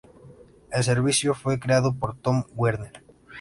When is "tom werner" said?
2.19-3.03